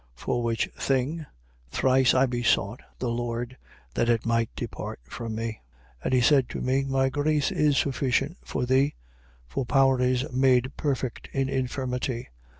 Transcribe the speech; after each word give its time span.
12:8. 0.17 0.23
For 0.25 0.41
which 0.41 0.67
thing, 0.79 1.25
thrice 1.69 2.15
I 2.15 2.25
besought 2.25 2.79
the 2.97 3.11
Lord 3.11 3.55
that 3.93 4.09
it 4.09 4.25
might 4.25 4.49
depart 4.55 4.99
from 5.03 5.35
me. 5.35 5.61
12:9. 5.99 5.99
And 6.05 6.13
he 6.15 6.21
said 6.21 6.49
to 6.49 6.59
me: 6.59 6.83
My 6.85 7.09
grace 7.09 7.51
is 7.51 7.77
sufficient 7.77 8.37
for 8.43 8.65
thee: 8.65 8.95
for 9.47 9.63
power 9.63 10.01
is 10.01 10.25
made 10.31 10.75
perfect 10.75 11.29
in 11.33 11.49
infirmity. 11.49 12.29